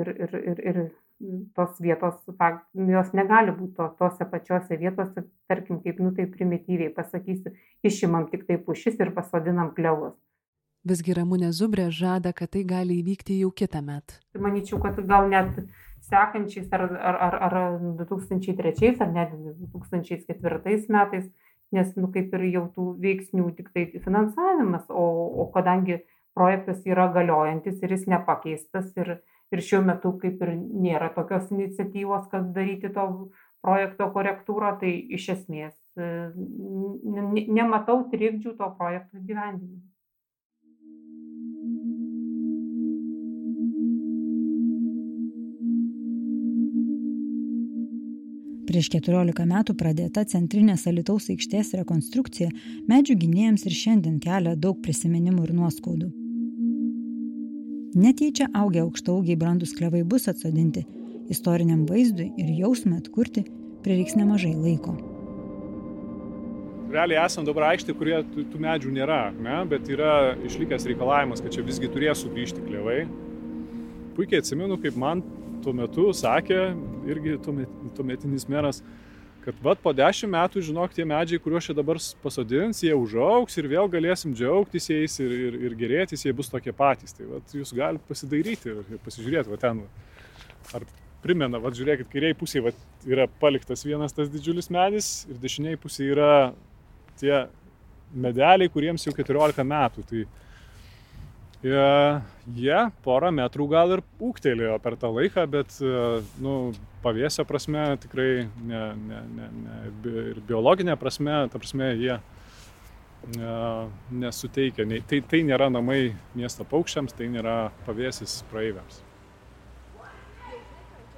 [0.00, 0.80] ir ir ir ir
[1.54, 2.14] tos vietos
[2.74, 8.58] jos negali būt to tose pačiose vietose tarkim kaip nu taip primityviai pasakysiu išimam tiktai
[8.58, 10.14] pušis ir pasodinam klevus.
[10.86, 15.58] Visgi ramunė zubrė žada kad tai gali įvykti jau kitąmet manyčiau kad gal net
[16.08, 17.56] sekančiais ar ar ar ar
[17.98, 21.26] du tūkstančiai trečiais ar net du tūkstančiai ketvirtais metais
[21.72, 25.04] nes nu kaip ir jau tų veiksnių tiktai finansavimas o
[25.42, 25.98] o kadangi
[26.38, 29.18] projektas yra galiojantis ir jis nepakeistas ir
[29.54, 33.06] ir šiuo metu kaip ir nėra tokios iniciatyvos kad daryti to
[33.64, 36.10] projekto korektūrą tai iš esmės e,
[37.60, 39.86] nematau trikdžių to projekto įgyvendinimui
[48.68, 52.50] Prieš 14 metų pradėta centrinės Alitaus aikštės rekonstrukcija
[52.90, 56.12] medžių gynėjams ir šiandien kelia daug prisiminimų ir nuoskaudų.
[57.96, 60.82] Net jei čia augę aukštaugiai brandus klevai bus atsodinti,
[61.32, 63.46] istoriniam vaizdui ir jausmui atkurti
[63.84, 64.92] prireiks nemažai laiko.
[66.92, 69.56] Realiai esam dabar aikštė, kurie tų medžių nėra, ne?
[69.68, 73.02] bet yra išlikęs reikalavimas, kad čia visgi turės sugrįžti klevai.
[74.16, 75.24] Puikiai atsimenu, kaip man
[75.64, 76.60] tuo metu sakė
[77.08, 77.38] irgi
[77.96, 78.82] tuometinis meras,
[79.48, 83.68] kad vat po dešimt metų, žinok, tie medžiai, kuriuos čia dabar pasodins, jie užauks ir
[83.70, 87.16] vėl galėsim džiaugtis jais ir, ir, ir gerėtis, jie bus tokie patys.
[87.16, 89.80] Tai vat, jūs galite pasidairyti ir, ir pasižiūrėti, va ten,
[90.76, 90.84] ar
[91.24, 92.74] primena, va žiūrėkit, kairiai pusėje va,
[93.08, 96.32] yra paliktas vienas tas didžiulis medis ir dešiniai pusėje yra
[97.16, 97.46] tie
[98.12, 100.04] medeliai, kuriems jau 14 metų.
[100.12, 100.26] Tai
[101.62, 105.78] jie porą metrų gal ir ūktelėjo per tą laiką, bet
[106.42, 109.78] nu, pavėsio prasme tikrai ne, ne, ne, ne,
[110.34, 112.18] ir biologinė prasme, ta prasme jie
[114.10, 114.86] nesuteikia.
[115.08, 119.02] Tai, tai nėra namai miesto paukščiams, tai nėra pavėsis praeiviams.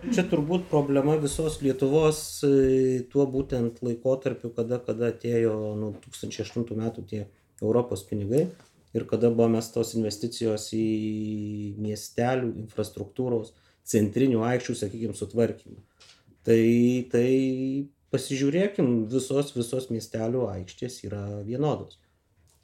[0.01, 7.05] Čia turbūt problema visos Lietuvos e, tuo būtent laikotarpiu, kada, kada atėjo nu, 2008 metų
[7.05, 7.27] tie
[7.61, 8.47] Europos pinigai
[8.95, 10.87] ir kada buvo mestos investicijos į
[11.81, 13.55] miestelių infrastruktūros,
[13.87, 15.81] centrinių aikščių, sakykime, sutvarkymą.
[16.47, 16.63] Tai,
[17.13, 17.29] tai
[18.15, 22.01] pasižiūrėkim, visos, visos miestelių aikštės yra vienodos.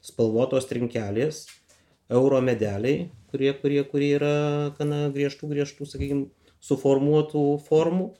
[0.03, 1.45] Spalvotos trinkelės,
[2.13, 4.35] euro medeliai, kurie, kurie, kurie yra
[4.77, 6.27] gana griežtų, griežtų, sakykime,
[6.63, 8.11] suformuotų formų.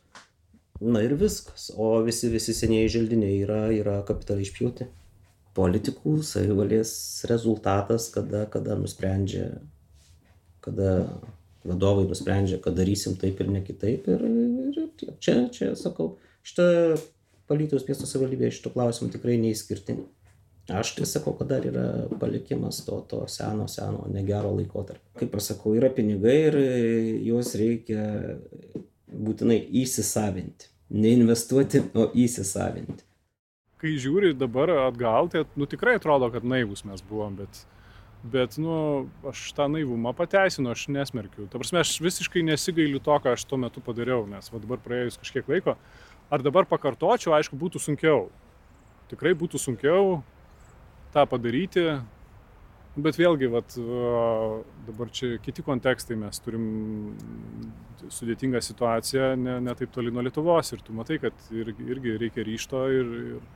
[0.77, 1.71] Na ir viskas.
[1.73, 4.85] O visi, visi senieji želdiniai yra, yra kapitaliai išpjauti
[5.57, 6.91] politikų, savivalės
[7.29, 9.49] rezultatas, kada, kada nusprendžia,
[10.63, 11.07] kada
[11.67, 14.07] vadovai nusprendžia, kad darysim taip ir ne kitaip.
[14.11, 14.25] Ir,
[14.69, 16.15] ir čia, čia, sakau,
[16.47, 16.67] šitą
[17.47, 20.03] Palytaus miesto savivaldybė šito klausimu tikrai neįskirtinė.
[20.75, 21.85] Aš tai sakau, kad dar yra
[22.19, 25.13] palikimas to, to seno, seno, negero laikotarpio.
[25.15, 26.57] Kaip aš sakau, yra pinigai ir
[27.23, 28.01] juos reikia
[29.07, 30.67] būtinai įsisavinti.
[30.91, 33.06] Neinvestuoti, o įsisavinti
[33.81, 37.61] kai žiūri dabar atgal, tai nu, tikrai atrodo, kad naivus mes buvom, bet,
[38.25, 41.45] bet nu, aš tą naivumą pateisinu, aš nesmerkiu.
[41.51, 45.19] Ta prasme, aš visiškai nesigailiu to, ką aš tuo metu padariau, nes va, dabar praėjus
[45.21, 45.77] kažkiek laiko,
[46.33, 48.27] ar dabar pakartočiau, aišku, būtų sunkiau.
[49.11, 50.21] Tikrai būtų sunkiau
[51.13, 51.85] tą padaryti,
[52.97, 53.77] bet vėlgi, vat,
[54.87, 56.65] dabar čia kiti kontekstai, mes turim
[58.13, 62.45] sudėtingą situaciją, ne, ne taip toli nuo Lietuvos ir tu matai, kad irgi, irgi reikia
[62.47, 63.47] ryšto ir, ir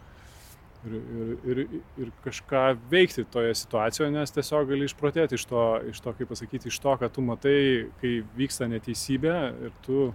[0.88, 1.62] ir, ir, ir,
[2.02, 6.72] ir kažką veikti toje situacijoje, nes tiesiog gali išprotėti iš to, iš to, kaip pasakyti,
[6.72, 7.62] iš to, kad tu matai,
[8.02, 10.10] kai vyksta neteisybė ir tu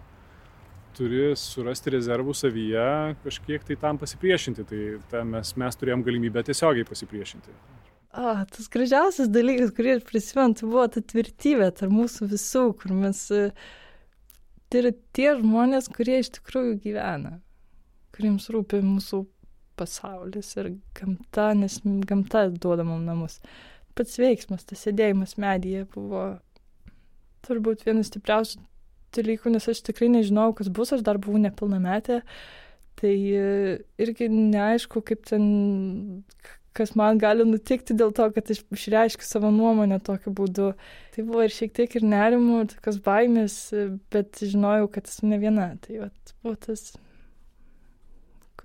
[0.96, 4.64] turi surasti rezervų savyje, kažkiek tai tam pasipriešinti.
[4.68, 7.52] Tai ta, mes, mes turėjom galimybę tiesiogiai pasipriešinti.
[8.16, 12.94] O, tas gražiausias dalykas, kurį aš prisimenu, tai buvo ta tvirtybė tarp mūsų visų, kur
[12.96, 13.26] mes,
[14.72, 17.34] tai yra tie žmonės, kurie iš tikrųjų gyvena,
[18.16, 19.20] kuriems rūpi mūsų
[19.78, 23.38] pasaulis ir gamta, nes gamta duoda mums namus.
[23.96, 26.26] Pats veiksmas, tas sėdėjimas medyje buvo
[27.46, 28.60] turbūt vienas stipriausių
[29.16, 32.20] dalykų, nes aš tikrai nežinau, kas bus, aš dar buvau nepilnametė,
[33.00, 33.48] tai e,
[34.02, 35.46] irgi neaišku, kaip ten,
[36.76, 40.72] kas man gali nutikti dėl to, kad aš išreiškiu savo nuomonę tokiu būdu.
[41.14, 43.58] Tai buvo ir šiek tiek ir nerimų, tokios baimės,
[44.12, 45.70] bet žinojau, kad esu ne viena.
[45.84, 46.90] Tai vat, buvo tas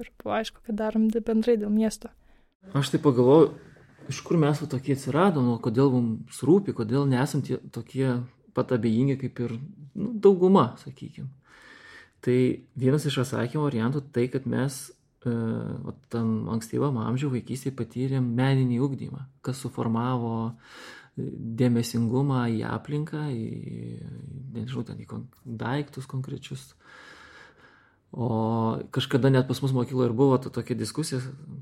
[0.02, 2.12] kur buvo aišku, kad darom bendrai dėl miesto.
[2.78, 3.52] Aš tai pagalvoju,
[4.12, 8.22] iš kur mes tokie atsiradom, kodėl mums rūpi, kodėl nesam tie, tokie
[8.56, 9.58] pat abejingi kaip ir
[9.96, 11.30] nu, dauguma, sakykime.
[12.22, 12.38] Tai
[12.78, 14.84] vienas iš atsakymo variantų tai, kad mes
[15.26, 15.34] e,
[16.14, 20.54] tam ankstyvam amžiui vaikystėje patyrėm meninį ugdymą, kas suformavo e,
[21.62, 23.48] dėmesingumą į aplinką, į,
[24.54, 25.08] nežinau, ten į
[25.64, 26.76] daiktus konkrečius,
[28.12, 31.21] O kažkada net pas mus mokykloje ir buvo ta tokia diskusija,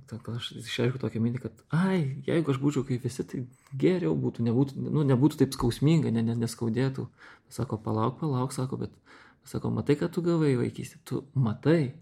[0.09, 3.43] kad aš išreiškiu tokią mintį, kad, ai, jeigu aš būčiau kaip visi, tai
[3.77, 7.05] geriau būtų, nebūtų, nu, nebūtų taip skausminga, ne, ne, neskaudėtų.
[7.53, 8.97] Sako, palauk, palauk, sako, bet,
[9.45, 11.93] sako, matai, kad tu gavai vaikystė, tu matai.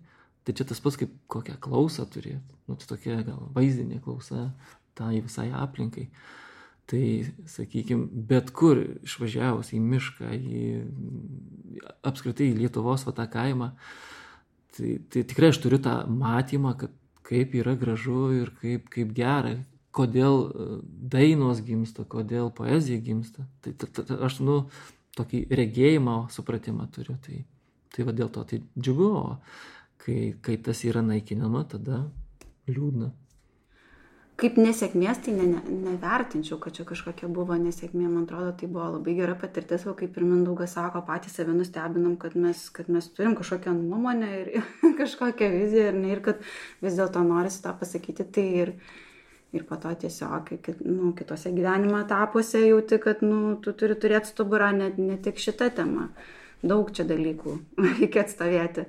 [0.48, 4.54] Tai čia tas pats kaip kokią klausą turėti, nu, tai tokia gal vaizdinė klausa
[4.96, 6.08] tai visai aplinkai.
[6.88, 7.04] Tai,
[7.52, 10.62] sakykime, bet kur išvažiavus į mišką, į
[12.08, 14.14] apskritai į Lietuvos va tą kaimą, uh,
[14.78, 16.94] Tai, tai tikrai aš turiu tą matymą, kad
[17.28, 19.56] kaip yra gražu ir kaip, kaip gera,
[19.98, 20.68] kodėl e,
[21.14, 23.48] dainos gimsta, kodėl poezija gimsta.
[23.66, 24.60] Tai, tai, tai aš, nu,
[25.18, 27.18] tokį regėjimą, supratimą turiu.
[27.26, 27.42] Tai,
[27.96, 29.38] tai va dėl to tai džiugu, o
[30.04, 32.06] kai, kai tas yra naikinama, tada
[32.70, 33.12] liūdna
[34.38, 38.06] kaip nesėkmės, tai ne, ne, nevertinčiau, kad čia kažkokia buvo nesėkmė.
[38.06, 42.14] Man atrodo, tai buvo labai gera patirtis, o kaip ir Mindaugas sako, patys save nustebinam,
[42.22, 44.52] kad mes, kad mes turim kažkokią nuomonę ir
[45.02, 46.44] kažkokią viziją ir, ne, ir kad
[46.86, 48.28] vis dėlto norisi tą pasakyti.
[48.38, 48.74] Tai ir,
[49.58, 50.52] ir po to tiesiog
[50.86, 55.72] nu, kitose gyvenimo etapuose jauti, kad nu, tu turi turėti stuburą ne, ne tik šitą
[55.82, 56.12] temą.
[56.62, 57.58] Daug čia dalykų
[57.98, 58.86] reikia atstovėti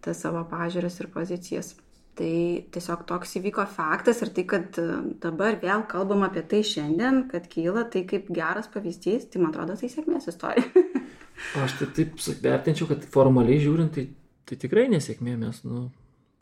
[0.00, 1.74] tas savo pažiūras ir pozicijas.
[2.18, 2.30] Tai
[2.74, 4.86] tiesiog toks įvyko faktas ir tai, kad e,
[5.22, 9.76] dabar vėl kalbam apie tai šiandien, kad kyla tai kaip geras pavyzdys, tai man atrodo
[9.78, 10.66] tai sėkmės istorija.
[11.62, 14.08] Aš tai taip vertinčiau, kad formaliai žiūrint, tai,
[14.50, 15.86] tai tikrai nesėkmė mes, nu,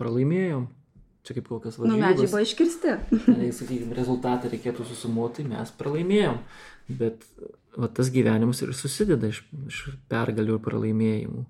[0.01, 0.65] pralaimėjom.
[1.27, 1.93] Čia kaip kokias varžybas.
[1.93, 2.97] Nu, medžiai buvo iškirsti.
[3.43, 6.39] Jei, sakykime, rezultatą reikėtų susumuoti, mes pralaimėjom.
[6.89, 7.27] Bet
[7.77, 11.43] va, tas gyvenimas ir susideda iš, iš pergalių ir pralaimėjimų.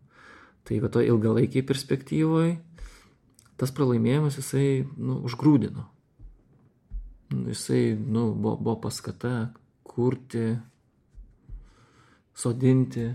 [0.67, 2.57] Tai va to ilgalaikiai perspektyvoje
[3.61, 5.85] tas pralaimėjimas jisai nu, užgrūdino.
[7.35, 9.51] Nu, jisai nu, buvo, buvo paskata
[9.87, 10.51] kurti,
[12.37, 13.09] sodinti.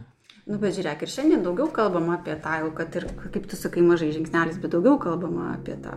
[0.49, 3.83] Nu, bet žiūrėk, ir šiandien daugiau kalbama apie tą, jau kad ir, kaip tu sakai,
[3.85, 5.95] mažai žingsnelis, bet daugiau kalbama apie tą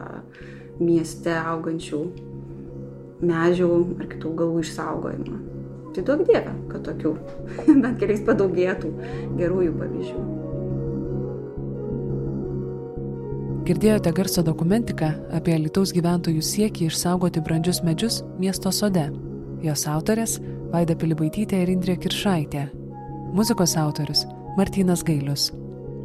[0.78, 2.02] mieste augančių
[3.24, 5.40] medžių ar kitų augalų išsaugojimą.
[5.94, 7.16] Tai daug dievė, kad tokių
[7.82, 8.94] bent keliais padaugėtų
[9.40, 10.33] gerųjų pavyzdžių.
[13.64, 19.06] Girdėjote garso dokumentiką apie Lietuvos gyventojų siekį išsaugoti brandžius medžius miesto sode.
[19.64, 20.34] Jos autorės-
[20.74, 22.66] Vaida Pilibaitytė ir Indrė Kiršaitė.
[23.32, 24.26] Muzikos autorius-
[24.58, 25.50] Martinas Gailius.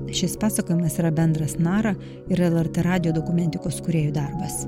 [0.08, 1.96] Šis pasakojimas yra bendras NARA
[2.30, 4.66] ir LRT radio dokumentikos kuriejų darbas.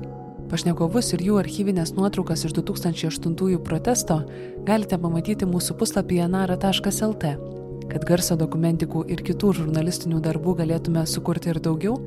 [0.50, 4.20] Pašnekovus ir jų archyvinės nuotraukas iš 2008 protesto
[4.66, 7.51] galite pamatyti mūsų puslapyje nara.lt.
[7.92, 11.98] Kad garso dokumentikų ir kitų žurnalistinių darbų galėtume sukurti ir daugiau,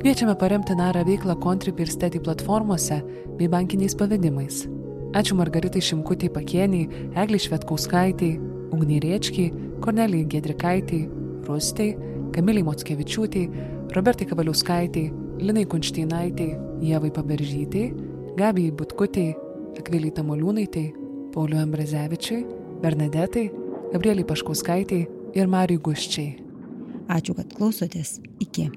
[0.00, 3.02] kviečiame paremti narą veiklą Contrib ir Steti platformose
[3.36, 4.62] bei bankiniais pavedimais.
[5.12, 8.30] Ačiū Margaritai Šimkutį Pakieniai, Egliai Švetkauskaitį,
[8.72, 9.50] Ugniai Riečkiai,
[9.84, 11.00] Kornelijai Gedrikaitį,
[11.44, 11.90] Rustei,
[12.32, 13.42] Kamiliai Motskevičiūtį,
[13.92, 15.02] Robertai Kavaliauskaitį,
[15.44, 16.46] Linai Kunšteinaitį,
[16.88, 17.82] Jevai Paberžytį,
[18.38, 19.26] Gabijai Butkutį,
[19.76, 20.86] Akviliai Tamoliūnaitai,
[21.36, 22.40] Pauliu Ambrezevičiui,
[22.80, 23.44] Bernadetai,
[23.92, 25.02] Gabrieliai Paškauskaitį
[25.34, 26.38] ir Mariui Guščiai.
[27.14, 28.18] Ačiū, kad klausotės.
[28.40, 28.70] Iki.